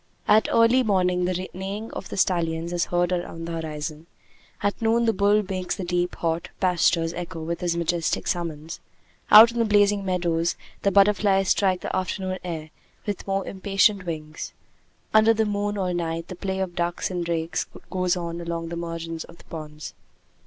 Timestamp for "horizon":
3.61-4.07